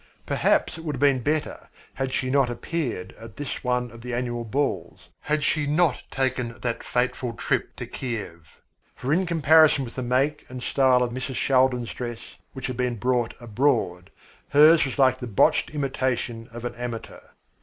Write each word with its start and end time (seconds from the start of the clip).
Perhaps 0.25 0.79
it 0.79 0.83
would 0.83 0.95
have 0.95 0.99
been 0.99 1.21
better 1.21 1.69
had 1.93 2.11
she 2.11 2.31
not 2.31 2.49
appeared 2.49 3.13
at 3.19 3.37
this 3.37 3.63
one 3.63 3.91
of 3.91 4.01
the 4.01 4.15
annual 4.15 4.43
balls, 4.43 5.09
had 5.19 5.43
she 5.43 5.67
not 5.67 6.01
taken 6.09 6.59
that 6.61 6.83
fateful 6.83 7.33
trip 7.33 7.75
to 7.75 7.85
Kiev. 7.85 8.63
For 8.95 9.13
in 9.13 9.27
comparison 9.27 9.85
with 9.85 9.93
the 9.93 10.01
make 10.01 10.43
and 10.49 10.63
style 10.63 11.03
of 11.03 11.11
Mrs. 11.11 11.35
Shaldin's 11.35 11.93
dress, 11.93 12.37
which 12.53 12.65
had 12.65 12.77
been 12.77 12.95
brought 12.95 13.35
abroad, 13.39 14.09
hers 14.49 14.85
was 14.85 14.97
like 14.97 15.19
the 15.19 15.27
botched 15.27 15.69
imitation 15.69 16.49
of 16.51 16.65
an 16.65 16.73
amateur. 16.73 17.21